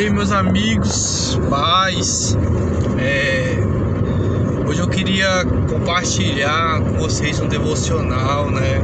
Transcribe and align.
E 0.00 0.04
aí, 0.04 0.10
meus 0.10 0.32
amigos, 0.32 1.38
pais, 1.50 2.34
é, 2.98 3.58
hoje 4.66 4.80
eu 4.80 4.88
queria 4.88 5.44
compartilhar 5.68 6.80
com 6.80 6.94
vocês 6.94 7.38
um 7.38 7.46
devocional, 7.46 8.50
né? 8.50 8.80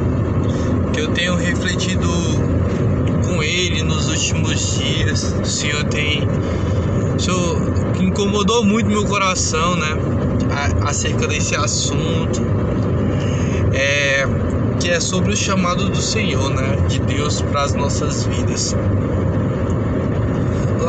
Que 0.92 1.00
eu 1.00 1.08
tenho 1.12 1.34
refletido 1.34 2.06
com 3.24 3.42
ele 3.42 3.82
nos 3.82 4.10
últimos 4.10 4.76
dias. 4.76 5.34
O 5.40 5.46
Senhor 5.46 5.84
tem. 5.84 6.28
O 7.16 7.18
Senhor 7.18 7.62
incomodou 7.98 8.62
muito 8.62 8.86
meu 8.86 9.06
coração, 9.06 9.74
né? 9.74 9.96
acerca 10.84 11.26
desse 11.26 11.56
assunto. 11.56 12.42
É, 13.72 14.26
que 14.78 14.90
é 14.90 15.00
sobre 15.00 15.32
o 15.32 15.36
chamado 15.36 15.88
do 15.88 16.02
Senhor, 16.02 16.50
né? 16.50 16.76
De 16.86 17.00
Deus 17.00 17.40
para 17.40 17.62
as 17.62 17.72
nossas 17.72 18.26
vidas. 18.26 18.76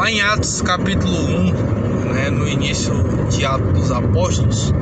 Em 0.09 0.21
Atos 0.21 0.61
capítulo 0.61 1.17
1, 1.17 2.13
né, 2.13 2.29
no 2.29 2.47
início 2.47 2.93
de 3.29 3.43
Atos 3.43 3.73
dos 3.73 3.91
Apóstolos, 3.91 4.73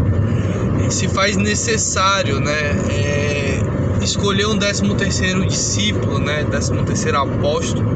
se 0.92 1.08
faz 1.08 1.36
necessário 1.36 2.40
né, 2.40 2.76
é, 2.92 3.60
escolher 4.04 4.46
um 4.46 4.56
13 4.56 4.94
terceiro 4.94 5.44
discípulo, 5.44 6.20
né, 6.20 6.44
13 6.44 6.74
terceiro 6.84 7.18
apóstolo, 7.18 7.90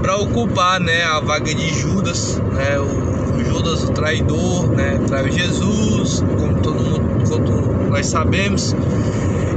para 0.00 0.16
ocupar 0.16 0.80
né, 0.80 1.04
a 1.04 1.20
vaga 1.20 1.54
de 1.54 1.68
Judas, 1.68 2.40
né, 2.54 2.78
o, 2.78 3.38
o 3.38 3.44
Judas 3.44 3.84
o 3.84 3.92
traidor, 3.92 4.68
né, 4.68 4.98
traiu 5.06 5.30
Jesus, 5.30 6.24
como 6.38 6.62
todo 6.62 6.82
mundo, 6.82 7.28
como 7.28 7.90
nós 7.90 8.06
sabemos, 8.06 8.74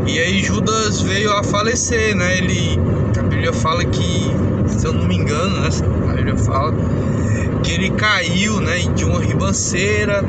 e 0.05 0.19
aí 0.19 0.43
Judas 0.43 0.99
veio 0.99 1.31
a 1.31 1.43
falecer, 1.43 2.13
né, 2.13 2.39
ele, 2.39 2.77
a 3.17 3.23
Bíblia 3.23 3.53
fala 3.53 3.85
que, 3.85 4.31
se 4.67 4.85
eu 4.85 4.93
não 4.93 5.07
me 5.07 5.15
engano, 5.15 5.61
né, 5.61 5.69
Bíblia 6.27 6.37
fala 6.37 6.73
que 7.63 7.71
ele 7.71 7.89
caiu, 7.91 8.59
né, 8.59 8.79
de 8.95 9.05
uma 9.05 9.21
ribanceira 9.21 10.23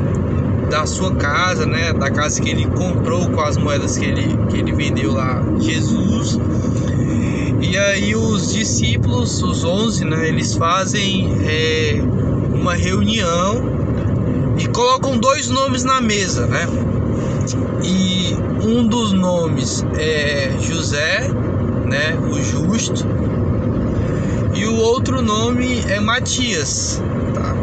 da 0.69 0.85
sua 0.85 1.13
casa, 1.15 1.65
né, 1.65 1.91
da 1.91 2.09
casa 2.09 2.41
que 2.41 2.49
ele 2.49 2.65
comprou 2.65 3.29
com 3.29 3.41
as 3.41 3.57
moedas 3.57 3.97
que 3.97 4.05
ele, 4.05 4.37
que 4.49 4.57
ele 4.57 4.71
vendeu 4.71 5.13
lá, 5.13 5.43
Jesus. 5.59 6.39
E 7.61 7.77
aí 7.77 8.15
os 8.15 8.53
discípulos, 8.53 9.43
os 9.43 9.63
onze, 9.65 10.05
né, 10.05 10.27
eles 10.29 10.53
fazem 10.55 11.27
é, 11.45 12.01
uma 12.53 12.75
reunião 12.75 13.61
e 14.57 14.67
colocam 14.67 15.17
dois 15.17 15.49
nomes 15.49 15.83
na 15.83 15.99
mesa, 15.99 16.45
né? 16.45 16.67
E 17.83 18.35
um 18.65 18.87
dos 18.87 19.11
nomes 19.11 19.85
é 19.97 20.51
José, 20.61 21.29
né, 21.85 22.17
o 22.31 22.41
justo, 22.41 23.05
e 24.53 24.65
o 24.65 24.75
outro 24.75 25.21
nome 25.21 25.83
é 25.87 25.99
Matias, 25.99 27.01
tá? 27.33 27.55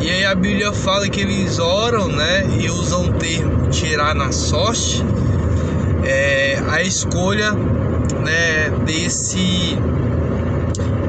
E 0.00 0.10
aí 0.10 0.24
a 0.24 0.34
Bíblia 0.34 0.72
fala 0.72 1.08
que 1.08 1.20
eles 1.20 1.58
oram, 1.58 2.08
né? 2.08 2.46
E 2.58 2.70
usam 2.70 3.06
o 3.06 3.12
termo 3.12 3.68
tirar 3.68 4.14
na 4.14 4.32
sorte 4.32 5.04
é, 6.04 6.60
a 6.68 6.82
escolha, 6.82 7.52
né? 7.52 8.70
Desse 8.84 9.76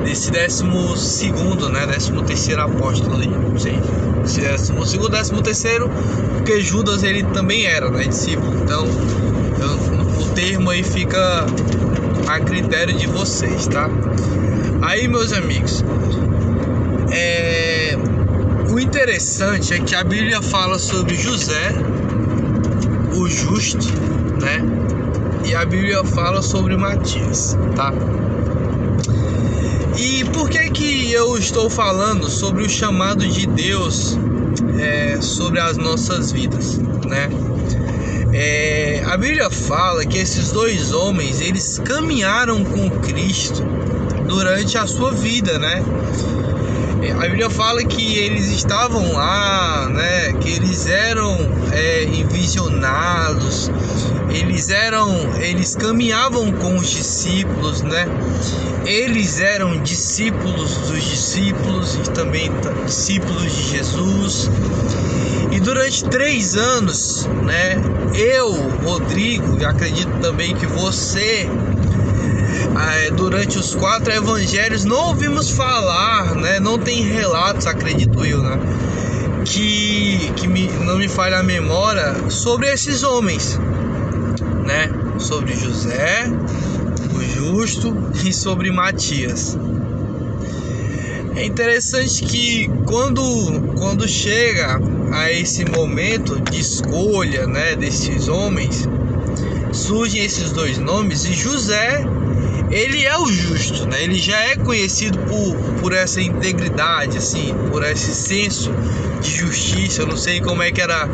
desse 0.03 0.31
décimo 0.31 0.95
segundo, 0.97 1.69
né? 1.69 1.85
Décimo 1.87 2.21
terceiro 2.23 2.61
apóstolo 2.61 3.15
ali, 3.15 3.27
não 3.27 3.57
sei. 3.57 3.79
Décimo 4.41 4.85
segundo, 4.85 5.09
décimo 5.09 5.41
terceiro, 5.41 5.89
porque 6.33 6.61
Judas 6.61 7.03
ele 7.03 7.23
também 7.23 7.65
era, 7.65 7.89
né? 7.89 8.03
Discípulo. 8.05 8.53
Então, 8.63 8.85
então 9.55 10.21
o 10.21 10.29
termo 10.35 10.69
aí 10.69 10.83
fica 10.83 11.45
a 12.27 12.39
critério 12.39 12.93
de 12.93 13.07
vocês, 13.07 13.67
tá? 13.67 13.89
Aí, 14.81 15.07
meus 15.07 15.31
amigos, 15.31 15.83
é... 17.11 17.95
o 18.67 18.79
interessante 18.79 19.75
é 19.75 19.79
que 19.79 19.93
a 19.93 20.03
Bíblia 20.03 20.41
fala 20.41 20.79
sobre 20.79 21.15
José, 21.15 21.71
o 23.15 23.27
justo, 23.27 23.87
né? 24.41 24.59
E 25.45 25.53
a 25.53 25.63
Bíblia 25.65 26.03
fala 26.03 26.41
sobre 26.41 26.75
Matias, 26.75 27.55
tá? 27.75 27.93
E 29.97 30.23
por 30.25 30.49
que 30.49 30.71
que 30.71 31.11
eu 31.11 31.37
estou 31.37 31.69
falando 31.69 32.27
sobre 32.27 32.63
o 32.63 32.69
chamado 32.69 33.27
de 33.27 33.45
Deus 33.45 34.17
é, 34.79 35.21
sobre 35.21 35.59
as 35.59 35.77
nossas 35.77 36.31
vidas, 36.31 36.79
né? 37.07 37.29
É, 38.33 39.03
a 39.05 39.15
Bíblia 39.15 39.51
fala 39.51 40.03
que 40.05 40.17
esses 40.17 40.51
dois 40.51 40.91
homens 40.91 41.39
eles 41.39 41.79
caminharam 41.85 42.63
com 42.63 42.89
Cristo 42.89 43.63
durante 44.31 44.77
a 44.77 44.87
sua 44.87 45.11
vida, 45.11 45.59
né? 45.59 45.83
A 47.19 47.27
Bíblia 47.27 47.49
fala 47.49 47.83
que 47.83 48.17
eles 48.17 48.49
estavam 48.49 49.11
lá, 49.11 49.89
né? 49.89 50.31
Que 50.39 50.51
eles 50.51 50.87
eram 50.87 51.37
é, 51.73 52.05
envisionados, 52.05 53.69
eles 54.29 54.69
eram, 54.69 55.09
eles 55.41 55.75
caminhavam 55.75 56.49
com 56.53 56.77
os 56.77 56.89
discípulos, 56.89 57.81
né? 57.81 58.07
Eles 58.85 59.41
eram 59.41 59.83
discípulos 59.83 60.77
dos 60.77 61.03
discípulos 61.03 61.95
e 61.95 62.11
também 62.11 62.49
discípulos 62.85 63.53
de 63.53 63.69
Jesus. 63.69 64.49
E 65.51 65.59
durante 65.59 66.05
três 66.05 66.55
anos, 66.55 67.27
né? 67.43 67.75
Eu, 68.13 68.53
Rodrigo, 68.83 69.57
acredito 69.65 70.11
também 70.21 70.55
que 70.55 70.65
você 70.67 71.49
durante 73.15 73.57
os 73.57 73.75
quatro 73.75 74.11
evangelhos 74.11 74.83
não 74.85 75.09
ouvimos 75.09 75.51
falar, 75.51 76.35
né? 76.35 76.59
Não 76.59 76.77
tem 76.77 77.03
relatos, 77.03 77.67
acredito 77.67 78.23
eu, 78.25 78.41
né? 78.41 78.59
Que, 79.45 80.31
que 80.35 80.47
me, 80.47 80.67
não 80.85 80.97
me 80.97 81.07
falha 81.07 81.39
a 81.39 81.43
memória 81.43 82.29
sobre 82.29 82.67
esses 82.71 83.03
homens, 83.03 83.59
né? 84.65 84.89
Sobre 85.19 85.55
José, 85.55 86.25
o 87.15 87.21
justo 87.21 87.95
e 88.25 88.33
sobre 88.33 88.71
Matias. 88.71 89.57
É 91.35 91.45
interessante 91.45 92.23
que 92.23 92.69
quando, 92.85 93.21
quando 93.77 94.07
chega 94.07 94.79
a 95.13 95.31
esse 95.31 95.65
momento 95.65 96.39
de 96.39 96.59
escolha, 96.59 97.47
né, 97.47 97.75
desses 97.75 98.27
homens, 98.27 98.87
surgem 99.71 100.23
esses 100.23 100.51
dois 100.51 100.77
nomes 100.77 101.25
e 101.25 101.33
José 101.33 102.05
ele 102.71 103.03
é 103.03 103.17
o 103.17 103.27
justo, 103.27 103.87
né? 103.87 104.03
Ele 104.03 104.17
já 104.17 104.39
é 104.39 104.55
conhecido 104.55 105.17
por, 105.19 105.55
por 105.81 105.93
essa 105.93 106.21
integridade, 106.21 107.17
assim, 107.17 107.53
por 107.69 107.83
esse 107.83 108.13
senso 108.13 108.71
de 109.21 109.29
justiça. 109.29 110.01
Eu 110.03 110.07
não 110.07 110.17
sei 110.17 110.39
como 110.39 110.63
é 110.63 110.71
que 110.71 110.81
era 110.81 111.07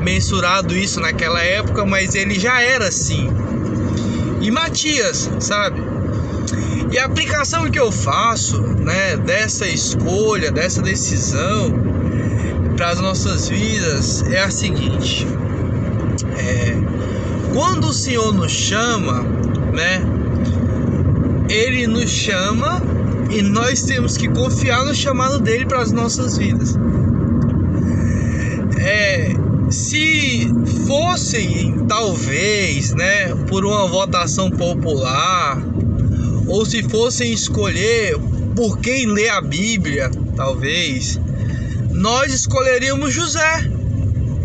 mensurado 0.00 0.76
isso 0.76 1.00
naquela 1.00 1.42
época, 1.42 1.84
mas 1.84 2.14
ele 2.14 2.38
já 2.38 2.60
era 2.62 2.88
assim. 2.88 3.28
E 4.40 4.50
Matias, 4.50 5.28
sabe? 5.40 5.82
E 6.92 6.98
a 6.98 7.04
aplicação 7.04 7.70
que 7.70 7.78
eu 7.78 7.90
faço, 7.92 8.60
né, 8.60 9.16
dessa 9.16 9.66
escolha, 9.66 10.50
dessa 10.50 10.80
decisão 10.80 11.72
para 12.76 12.90
as 12.90 13.00
nossas 13.00 13.48
vidas 13.48 14.22
é 14.22 14.40
a 14.40 14.50
seguinte: 14.50 15.26
é, 16.38 16.76
quando 17.52 17.88
o 17.88 17.92
Senhor 17.92 18.32
nos 18.32 18.50
chama, 18.50 19.22
né, 19.72 20.02
ele 21.50 21.86
nos 21.88 22.08
chama 22.08 22.80
e 23.28 23.42
nós 23.42 23.82
temos 23.82 24.16
que 24.16 24.28
confiar 24.28 24.84
no 24.84 24.94
chamado 24.94 25.40
dele 25.40 25.66
para 25.66 25.82
as 25.82 25.90
nossas 25.90 26.38
vidas. 26.38 26.76
É, 28.78 29.34
se 29.68 30.48
fossem 30.86 31.86
talvez, 31.88 32.94
né, 32.94 33.34
por 33.48 33.64
uma 33.64 33.86
votação 33.88 34.50
popular, 34.50 35.60
ou 36.46 36.64
se 36.64 36.82
fossem 36.84 37.32
escolher 37.32 38.16
por 38.54 38.78
quem 38.78 39.06
lê 39.06 39.28
a 39.28 39.40
Bíblia, 39.40 40.10
talvez, 40.36 41.20
nós 41.90 42.32
escolheríamos 42.32 43.12
José, 43.12 43.70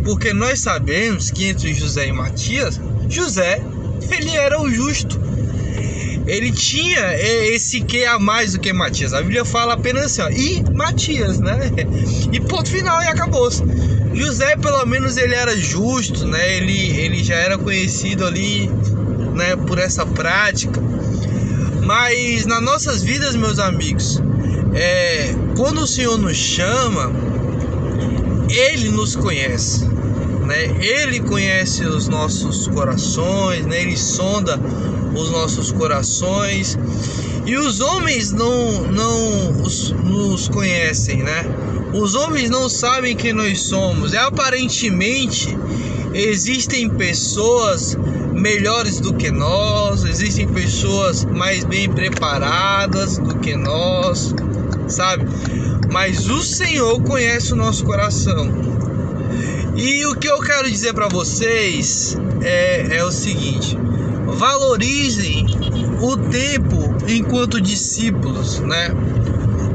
porque 0.03 0.33
nós 0.33 0.59
sabemos 0.59 1.29
que 1.29 1.45
entre 1.45 1.73
José 1.73 2.07
e 2.07 2.11
Matias, 2.11 2.79
José 3.09 3.61
ele 4.11 4.31
era 4.31 4.61
o 4.61 4.69
justo 4.69 5.24
ele 6.27 6.51
tinha 6.51 7.15
esse 7.17 7.81
que 7.81 8.03
a 8.05 8.17
mais 8.17 8.53
do 8.53 8.59
que 8.59 8.73
Matias. 8.73 9.13
A 9.13 9.21
Bíblia 9.21 9.45
fala 9.45 9.73
apenas 9.73 10.05
assim, 10.05 10.21
ó, 10.21 10.29
e 10.29 10.63
Matias, 10.73 11.39
né? 11.39 11.59
E 12.31 12.39
ponto 12.39 12.69
final 12.69 13.01
e 13.01 13.07
acabou. 13.07 13.49
José, 14.13 14.55
pelo 14.57 14.85
menos, 14.85 15.17
ele 15.17 15.35
era 15.35 15.55
justo, 15.55 16.25
né? 16.25 16.57
Ele, 16.57 16.97
ele 16.97 17.23
já 17.23 17.35
era 17.35 17.57
conhecido 17.57 18.25
ali, 18.25 18.69
né, 19.35 19.55
por 19.67 19.77
essa 19.77 20.05
prática. 20.05 20.81
Mas 21.83 22.45
nas 22.45 22.61
nossas 22.61 23.03
vidas, 23.03 23.35
meus 23.35 23.59
amigos, 23.59 24.21
é, 24.73 25.35
quando 25.55 25.81
o 25.81 25.87
Senhor 25.87 26.17
nos 26.17 26.37
chama, 26.37 27.11
Ele 28.49 28.89
nos 28.89 29.15
conhece 29.15 29.94
né? 30.45 30.63
Ele 30.79 31.19
conhece 31.19 31.83
os 31.85 32.07
nossos 32.07 32.67
corações, 32.67 33.65
né? 33.65 33.81
Ele 33.81 33.97
sonda 33.97 34.59
os 35.15 35.31
nossos 35.31 35.71
corações 35.71 36.77
E 37.45 37.55
os 37.57 37.79
homens 37.79 38.31
não, 38.31 38.81
não 38.83 39.53
nos 40.03 40.49
conhecem, 40.49 41.23
né? 41.23 41.45
Os 41.93 42.15
homens 42.15 42.49
não 42.49 42.67
sabem 42.67 43.15
quem 43.15 43.33
nós 43.33 43.61
somos. 43.61 44.13
E 44.13 44.17
aparentemente 44.17 45.55
existem 46.13 46.89
pessoas 46.89 47.95
melhores 48.33 48.99
do 48.99 49.13
que 49.13 49.31
nós, 49.31 50.03
existem 50.03 50.47
pessoas 50.47 51.23
mais 51.25 51.63
bem 51.63 51.89
preparadas 51.89 53.17
do 53.17 53.37
que 53.39 53.55
nós, 53.55 54.33
sabe? 54.87 55.25
Mas 55.91 56.27
o 56.27 56.41
Senhor 56.41 57.01
conhece 57.03 57.53
o 57.53 57.55
nosso 57.55 57.85
coração. 57.85 58.74
E 59.77 60.05
o 60.05 60.15
que 60.15 60.27
eu 60.27 60.39
quero 60.39 60.71
dizer 60.71 60.93
para 60.93 61.09
vocês 61.09 62.17
é, 62.41 62.97
é 62.97 63.03
o 63.03 63.11
seguinte: 63.11 63.77
valorizem 64.25 65.45
o 66.01 66.15
tempo 66.15 66.95
enquanto 67.07 67.59
discípulos, 67.59 68.59
né? 68.61 68.89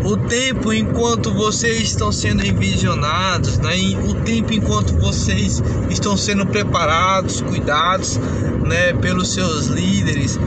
O 0.03 0.17
tempo 0.17 0.73
enquanto 0.73 1.31
vocês 1.35 1.83
estão 1.83 2.11
sendo 2.11 2.47
envisionados, 2.47 3.59
né? 3.59 3.77
O 4.09 4.15
tempo 4.15 4.55
enquanto 4.55 4.97
vocês 4.97 5.63
estão 5.91 6.17
sendo 6.17 6.47
preparados, 6.47 7.43
cuidados, 7.43 8.19
né? 8.67 8.95
Pelos 8.95 9.35
seus 9.35 9.67
líderes, 9.67 10.39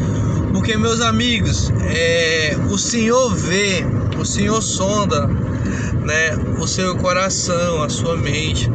porque 0.51 0.75
meus 0.75 1.00
amigos, 1.00 1.71
é, 1.89 2.57
o 2.71 2.77
Senhor 2.79 3.35
vê, 3.35 3.85
o 4.19 4.25
Senhor 4.25 4.63
sonda, 4.63 5.27
né? 5.27 6.35
O 6.59 6.67
seu 6.67 6.95
coração, 6.95 7.83
a 7.83 7.89
sua 7.89 8.17
mente. 8.17 8.67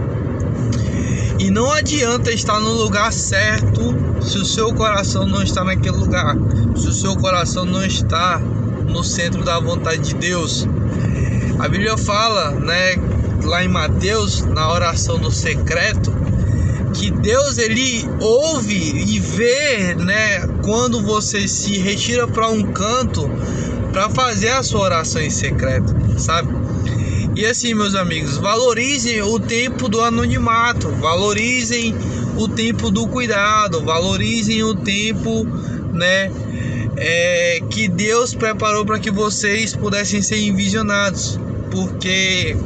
E 1.38 1.50
não 1.50 1.70
adianta 1.70 2.32
estar 2.32 2.58
no 2.58 2.72
lugar 2.72 3.12
certo 3.12 3.94
se 4.20 4.38
o 4.38 4.44
seu 4.44 4.74
coração 4.74 5.24
não 5.24 5.42
está 5.42 5.62
naquele 5.62 5.96
lugar, 5.96 6.36
se 6.76 6.88
o 6.88 6.92
seu 6.92 7.16
coração 7.16 7.64
não 7.64 7.84
está 7.84 8.40
no 8.88 9.04
centro 9.04 9.44
da 9.44 9.60
vontade 9.60 10.02
de 10.02 10.14
Deus. 10.14 10.66
A 11.60 11.68
Bíblia 11.68 11.96
fala, 11.96 12.50
né, 12.52 12.96
lá 13.44 13.64
em 13.64 13.68
Mateus, 13.68 14.42
na 14.42 14.72
oração 14.72 15.18
do 15.18 15.30
secreto, 15.30 16.12
que 16.94 17.10
Deus 17.10 17.58
ele 17.58 18.08
ouve 18.20 18.74
e 18.74 19.20
vê, 19.20 19.94
né, 19.94 20.46
quando 20.64 21.00
você 21.02 21.46
se 21.46 21.78
retira 21.78 22.26
para 22.26 22.48
um 22.48 22.62
canto 22.72 23.30
para 23.92 24.10
fazer 24.10 24.50
a 24.50 24.62
sua 24.62 24.80
oração 24.80 25.22
em 25.22 25.30
secreto, 25.30 25.94
sabe? 26.18 26.52
E 27.38 27.46
assim, 27.46 27.72
meus 27.72 27.94
amigos, 27.94 28.36
valorizem 28.36 29.22
o 29.22 29.38
tempo 29.38 29.88
do 29.88 30.00
anonimato, 30.00 30.88
valorizem 31.00 31.94
o 32.36 32.48
tempo 32.48 32.90
do 32.90 33.06
cuidado, 33.06 33.80
valorizem 33.80 34.64
o 34.64 34.74
tempo, 34.74 35.46
né, 35.92 36.32
é, 36.96 37.60
que 37.70 37.86
Deus 37.86 38.34
preparou 38.34 38.84
para 38.84 38.98
que 38.98 39.08
vocês 39.08 39.72
pudessem 39.72 40.20
ser 40.20 40.38
envisionados, 40.38 41.38
porque 41.70 42.56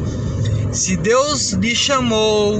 se 0.72 0.96
Deus 0.96 1.52
lhe 1.52 1.76
chamou, 1.76 2.56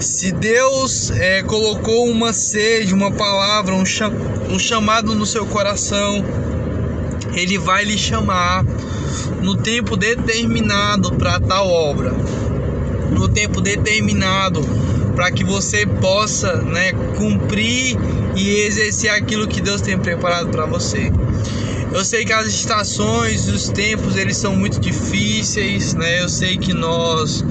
se 0.00 0.32
Deus 0.32 1.12
é, 1.12 1.44
colocou 1.44 2.10
uma 2.10 2.32
sede, 2.32 2.92
uma 2.92 3.12
palavra, 3.12 3.76
um, 3.76 3.86
cham 3.86 4.12
um 4.50 4.58
chamado 4.58 5.14
no 5.14 5.24
seu 5.24 5.46
coração, 5.46 6.24
Ele 7.32 7.58
vai 7.58 7.84
lhe 7.84 7.96
chamar 7.96 8.64
no 9.42 9.56
tempo 9.56 9.96
determinado 9.96 11.12
para 11.12 11.40
tal 11.40 11.68
obra, 11.68 12.14
no 13.10 13.28
tempo 13.28 13.60
determinado 13.60 14.62
para 15.14 15.30
que 15.30 15.44
você 15.44 15.86
possa 15.86 16.56
né, 16.62 16.92
cumprir 17.16 17.96
e 18.34 18.60
exercer 18.60 19.10
aquilo 19.10 19.46
que 19.46 19.60
Deus 19.60 19.80
tem 19.80 19.98
preparado 19.98 20.48
para 20.48 20.66
você. 20.66 21.12
Eu 21.92 22.04
sei 22.04 22.24
que 22.24 22.32
as 22.32 22.46
estações, 22.46 23.48
os 23.48 23.68
tempos, 23.68 24.16
eles 24.16 24.38
são 24.38 24.56
muito 24.56 24.80
difíceis, 24.80 25.92
né? 25.92 26.22
Eu 26.22 26.28
sei 26.28 26.56
que 26.56 26.72
nós 26.72 27.44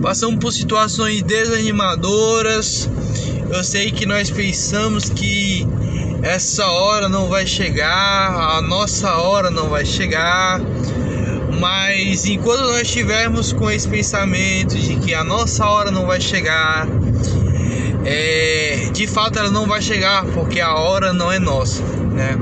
passamos 0.00 0.38
por 0.38 0.52
situações 0.52 1.22
desanimadoras. 1.22 2.88
Eu 3.50 3.64
sei 3.64 3.90
que 3.90 4.06
nós 4.06 4.30
pensamos 4.30 5.10
que 5.10 5.66
essa 6.22 6.66
hora 6.68 7.08
não 7.08 7.26
vai 7.28 7.44
chegar, 7.46 8.58
a 8.58 8.62
nossa 8.62 9.16
hora 9.16 9.50
não 9.50 9.68
vai 9.68 9.84
chegar. 9.84 10.60
Mas 11.60 12.24
enquanto 12.26 12.62
nós 12.62 12.80
estivermos 12.82 13.52
com 13.52 13.70
esse 13.70 13.86
pensamento 13.86 14.78
de 14.78 14.96
que 14.96 15.12
a 15.12 15.22
nossa 15.22 15.66
hora 15.66 15.90
não 15.90 16.06
vai 16.06 16.18
chegar, 16.18 16.88
é, 18.04 18.88
de 18.92 19.06
fato 19.06 19.38
ela 19.38 19.50
não 19.50 19.66
vai 19.66 19.82
chegar 19.82 20.24
porque 20.26 20.58
a 20.58 20.74
hora 20.74 21.12
não 21.12 21.30
é 21.30 21.38
nossa, 21.38 21.82
né? 21.82 22.36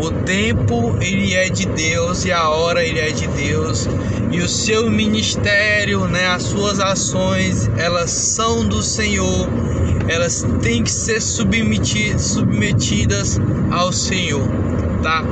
O 0.00 0.10
tempo 0.24 0.96
ele 1.00 1.34
é 1.34 1.48
de 1.48 1.66
Deus 1.66 2.24
e 2.24 2.32
a 2.32 2.48
hora 2.48 2.84
ele 2.84 2.98
é 2.98 3.12
de 3.12 3.28
Deus 3.28 3.88
e 4.32 4.40
o 4.40 4.48
seu 4.48 4.90
ministério, 4.90 6.06
né, 6.06 6.28
as 6.28 6.44
suas 6.44 6.80
ações, 6.80 7.70
elas 7.76 8.10
são 8.10 8.64
do 8.64 8.82
Senhor. 8.82 9.48
Elas 10.08 10.44
têm 10.62 10.82
que 10.82 10.90
ser 10.90 11.20
submetidas, 11.20 12.22
submetidas 12.22 13.40
ao 13.70 13.92
Senhor, 13.92 14.42
tá? 15.02 15.24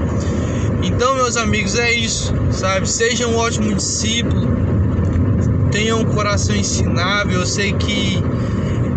Então, 0.82 1.16
meus 1.16 1.36
amigos, 1.36 1.76
é 1.76 1.92
isso, 1.92 2.32
sabe? 2.52 2.88
Seja 2.88 3.26
um 3.26 3.36
ótimo 3.36 3.75
discípulo, 3.75 4.48
tenha 5.72 5.96
um 5.96 6.04
coração 6.04 6.54
ensinável. 6.54 7.40
Eu 7.40 7.46
sei 7.46 7.72
que 7.72 8.22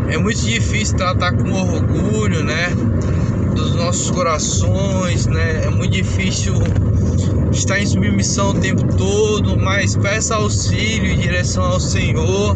é 0.09 0.17
muito 0.17 0.41
difícil 0.41 0.95
tratar 0.95 1.33
com 1.33 1.51
orgulho, 1.51 2.43
né? 2.43 2.69
Dos 3.55 3.75
nossos 3.75 4.11
corações, 4.11 5.25
né? 5.25 5.63
É 5.65 5.69
muito 5.69 5.91
difícil 5.91 6.53
estar 7.51 7.79
em 7.79 7.85
submissão 7.85 8.51
o 8.51 8.53
tempo 8.53 8.95
todo, 8.95 9.57
mas 9.57 9.95
peça 9.95 10.35
auxílio 10.35 11.11
em 11.11 11.17
direção 11.17 11.63
ao 11.63 11.79
Senhor, 11.79 12.55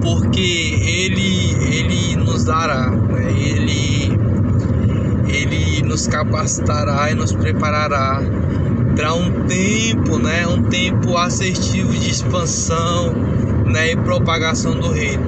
porque 0.00 0.40
Ele, 0.40 1.54
Ele 1.70 2.16
nos 2.16 2.44
dará, 2.44 2.90
né? 2.90 3.32
Ele 3.32 3.57
nos 5.98 6.06
capacitará 6.06 7.10
e 7.10 7.14
nos 7.14 7.32
preparará 7.32 8.22
para 8.94 9.14
um 9.14 9.46
tempo, 9.46 10.16
né, 10.16 10.46
um 10.46 10.62
tempo 10.62 11.16
assertivo 11.16 11.92
de 11.92 12.08
expansão, 12.08 13.12
né, 13.66 13.92
e 13.92 13.96
propagação 13.96 14.78
do 14.78 14.92
reino. 14.92 15.24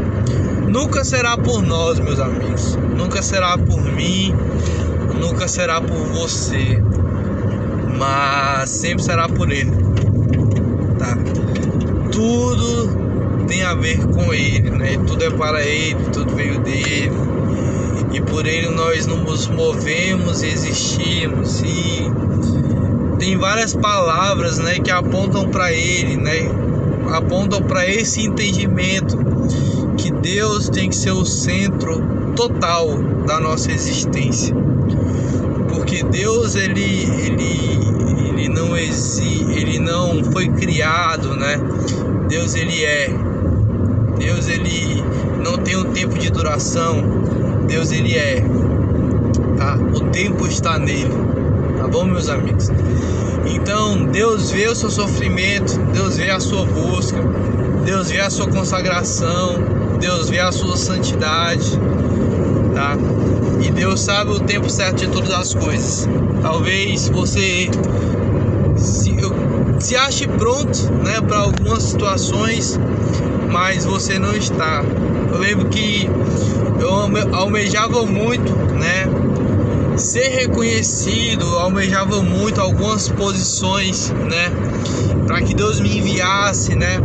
Nunca 0.68 1.02
será 1.02 1.36
por 1.36 1.60
nós, 1.60 1.98
meus 1.98 2.20
amigos. 2.20 2.78
Nunca 2.96 3.20
será 3.20 3.58
por 3.58 3.82
mim, 3.82 4.32
nunca 5.20 5.48
será 5.48 5.80
por 5.80 5.98
você, 6.06 6.80
mas 7.98 8.70
sempre 8.70 9.02
será 9.02 9.28
por 9.28 9.50
ele. 9.50 9.72
Tá? 11.00 11.18
Tudo 12.12 13.46
tem 13.48 13.64
a 13.64 13.74
ver 13.74 14.06
com 14.06 14.32
ele, 14.32 14.70
né? 14.70 14.96
Tudo 15.04 15.24
é 15.24 15.30
para 15.30 15.64
ele, 15.64 15.96
tudo 16.12 16.32
veio 16.36 16.60
dele 16.60 17.39
e 18.12 18.20
por 18.20 18.46
ele 18.46 18.68
nós 18.70 19.06
nos 19.06 19.46
movemos 19.48 20.42
e 20.42 20.46
existimos 20.46 21.60
e 21.60 22.10
tem 23.18 23.36
várias 23.36 23.74
palavras, 23.74 24.58
né, 24.58 24.78
que 24.78 24.90
apontam 24.90 25.48
para 25.48 25.72
ele, 25.72 26.16
né, 26.16 26.50
apontam 27.12 27.62
para 27.62 27.86
esse 27.86 28.22
entendimento 28.22 29.18
que 29.96 30.10
Deus 30.10 30.68
tem 30.68 30.88
que 30.88 30.96
ser 30.96 31.10
o 31.10 31.24
centro 31.24 32.02
total 32.34 32.96
da 33.26 33.38
nossa 33.38 33.70
existência. 33.70 34.54
Porque 35.68 36.02
Deus 36.02 36.54
ele 36.54 37.04
ele 37.24 37.80
ele 38.40 38.48
não 38.48 38.76
exi, 38.76 39.46
ele 39.50 39.78
não 39.78 40.24
foi 40.32 40.48
criado, 40.48 41.36
né? 41.36 41.60
Deus 42.28 42.54
ele 42.54 42.82
é. 42.82 43.10
Deus 44.18 44.48
ele 44.48 45.02
não 45.44 45.58
tem 45.58 45.76
um 45.76 45.92
tempo 45.92 46.18
de 46.18 46.30
duração. 46.30 47.04
Deus 47.70 47.92
ele 47.92 48.16
é, 48.16 48.42
tá? 49.56 49.78
O 49.94 50.10
tempo 50.10 50.44
está 50.44 50.76
nele, 50.76 51.14
tá 51.78 51.86
bom, 51.86 52.04
meus 52.04 52.28
amigos? 52.28 52.68
Então, 53.46 54.06
Deus 54.06 54.50
vê 54.50 54.66
o 54.66 54.74
seu 54.74 54.90
sofrimento, 54.90 55.78
Deus 55.92 56.16
vê 56.16 56.30
a 56.30 56.40
sua 56.40 56.64
busca, 56.64 57.16
Deus 57.84 58.10
vê 58.10 58.18
a 58.18 58.28
sua 58.28 58.48
consagração, 58.48 59.54
Deus 60.00 60.28
vê 60.28 60.40
a 60.40 60.50
sua 60.50 60.76
santidade, 60.76 61.78
tá? 62.74 62.96
E 63.64 63.70
Deus 63.70 64.00
sabe 64.00 64.32
o 64.32 64.40
tempo 64.40 64.68
certo 64.68 64.96
de 64.96 65.08
todas 65.08 65.30
as 65.30 65.54
coisas. 65.54 66.08
Talvez 66.42 67.08
você 67.08 67.70
se, 68.76 69.14
se 69.78 69.96
ache 69.96 70.26
pronto, 70.26 70.92
né, 71.04 71.20
para 71.20 71.38
algumas 71.38 71.84
situações, 71.84 72.80
mas 73.50 73.84
você 73.84 74.18
não 74.18 74.34
está. 74.34 74.82
Eu 75.32 75.38
lembro 75.38 75.68
que 75.68 76.08
eu 76.80 77.34
almejava 77.34 78.04
muito, 78.06 78.52
né? 78.74 79.06
Ser 79.96 80.28
reconhecido, 80.28 81.44
almejava 81.58 82.22
muito 82.22 82.60
algumas 82.60 83.08
posições, 83.08 84.10
né? 84.10 84.50
Para 85.26 85.42
que 85.42 85.54
Deus 85.54 85.80
me 85.80 85.98
enviasse, 85.98 86.74
né? 86.74 87.00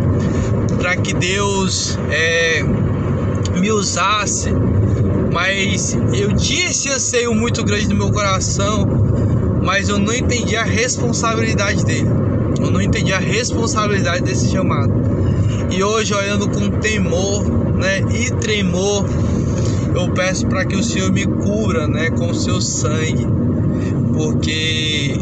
Para 0.80 0.96
que 0.96 1.14
Deus 1.14 1.98
é, 2.10 2.64
me 3.60 3.72
usasse. 3.72 4.50
Mas 5.32 5.98
eu 6.14 6.34
tinha 6.34 6.70
esse 6.70 6.90
anseio 6.90 7.34
muito 7.34 7.64
grande 7.64 7.90
no 7.90 7.96
meu 7.96 8.12
coração, 8.12 8.88
mas 9.62 9.90
eu 9.90 10.00
não 10.00 10.14
entendi 10.14 10.56
a 10.56 10.64
responsabilidade 10.64 11.84
dele. 11.84 12.10
Eu 12.62 12.72
não 12.72 12.82
entendi 12.82 13.12
a 13.12 13.20
responsabilidade 13.20 14.24
desse 14.24 14.50
chamado. 14.50 15.15
E 15.72 15.84
hoje, 15.84 16.14
olhando 16.14 16.48
com 16.50 16.70
temor, 16.80 17.44
né, 17.76 18.00
e 18.14 18.32
tremor, 18.40 19.06
eu 19.96 20.12
peço 20.14 20.48
para 20.48 20.66
que 20.66 20.76
o 20.76 20.84
Senhor 20.84 21.12
me 21.12 21.26
cubra, 21.26 21.88
né, 21.88 22.10
com 22.12 22.30
o 22.30 22.36
seu 22.36 22.62
sangue, 22.62 23.28
porque 24.14 25.18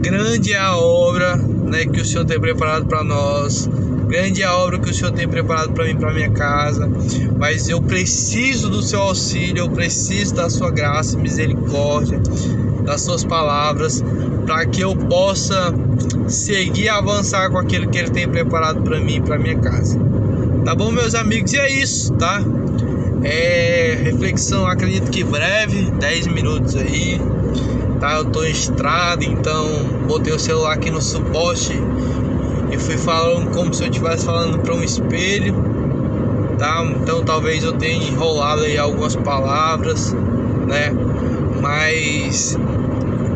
grande 0.00 0.52
é 0.52 0.58
a 0.58 0.76
obra, 0.76 1.36
né, 1.36 1.86
que 1.86 2.00
o 2.00 2.04
Senhor 2.04 2.24
tem 2.24 2.40
preparado 2.40 2.86
para 2.86 3.02
nós. 3.04 3.68
Grande 4.12 4.42
é 4.42 4.44
a 4.44 4.54
obra 4.54 4.78
que 4.78 4.90
o 4.90 4.94
Senhor 4.94 5.10
tem 5.10 5.26
preparado 5.26 5.72
para 5.72 5.86
mim, 5.86 5.96
para 5.96 6.12
minha 6.12 6.28
casa. 6.28 6.86
Mas 7.38 7.70
eu 7.70 7.80
preciso 7.80 8.68
do 8.68 8.82
seu 8.82 9.00
auxílio, 9.00 9.60
eu 9.60 9.70
preciso 9.70 10.34
da 10.34 10.50
sua 10.50 10.70
graça, 10.70 11.16
misericórdia, 11.16 12.20
das 12.84 13.00
suas 13.00 13.24
palavras, 13.24 14.04
para 14.44 14.66
que 14.66 14.82
eu 14.82 14.94
possa 14.94 15.72
seguir 16.28 16.82
e 16.82 16.88
avançar 16.90 17.50
com 17.50 17.56
aquilo 17.56 17.88
que 17.88 17.96
ele 17.96 18.10
tem 18.10 18.28
preparado 18.28 18.82
para 18.82 19.00
mim, 19.00 19.22
para 19.22 19.38
minha 19.38 19.56
casa. 19.58 19.98
Tá 20.62 20.74
bom, 20.74 20.92
meus 20.92 21.14
amigos? 21.14 21.54
E 21.54 21.58
é 21.58 21.72
isso, 21.72 22.12
tá? 22.12 22.42
É 23.24 23.98
reflexão, 24.02 24.66
acredito 24.66 25.10
que 25.10 25.24
breve, 25.24 25.90
10 25.90 26.26
minutos 26.26 26.76
aí. 26.76 27.18
Tá, 27.98 28.16
eu 28.16 28.26
tô 28.26 28.44
em 28.44 28.50
estrada, 28.50 29.24
então 29.24 29.66
botei 30.06 30.34
o 30.34 30.38
celular 30.38 30.74
aqui 30.74 30.90
no 30.90 31.00
suporte 31.00 31.72
e 32.72 32.78
fui 32.78 32.96
falando 32.96 33.50
como 33.50 33.72
se 33.72 33.84
eu 33.84 33.90
estivesse 33.90 34.24
falando 34.24 34.58
para 34.58 34.74
um 34.74 34.82
espelho, 34.82 35.54
tá? 36.58 36.82
Então 37.02 37.22
talvez 37.22 37.62
eu 37.62 37.74
tenha 37.74 38.02
enrolado 38.02 38.62
aí 38.62 38.78
algumas 38.78 39.14
palavras, 39.14 40.14
né? 40.66 40.90
Mas 41.60 42.58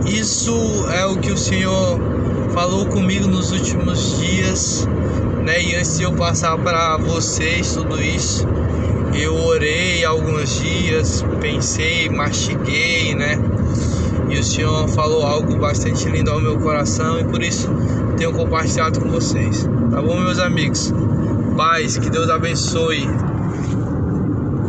isso 0.06 0.86
é 0.90 1.04
o 1.04 1.18
que 1.18 1.30
o 1.30 1.36
Senhor 1.36 2.00
falou 2.54 2.86
comigo 2.86 3.28
nos 3.28 3.52
últimos 3.52 4.18
dias, 4.18 4.88
né? 5.44 5.62
E 5.62 5.74
antes 5.74 5.98
de 5.98 6.04
eu 6.04 6.12
passar 6.12 6.56
para 6.56 6.96
vocês 6.96 7.74
tudo 7.74 8.02
isso, 8.02 8.48
eu 9.14 9.34
orei 9.34 10.02
alguns 10.02 10.60
dias, 10.60 11.22
pensei, 11.40 12.08
mastiguei, 12.08 13.14
né? 13.14 13.38
E 14.30 14.38
o 14.38 14.42
Senhor 14.42 14.88
falou 14.88 15.24
algo 15.24 15.56
bastante 15.56 16.08
lindo 16.08 16.30
ao 16.30 16.40
meu 16.40 16.58
coração 16.58 17.20
e 17.20 17.24
por 17.24 17.42
isso 17.42 17.70
tenho 18.16 18.32
compartilhado 18.32 19.00
com 19.00 19.10
vocês. 19.10 19.68
Tá 19.90 20.00
bom, 20.00 20.18
meus 20.20 20.38
amigos? 20.38 20.92
Paz, 21.56 21.98
que 21.98 22.10
Deus 22.10 22.28
abençoe 22.30 23.06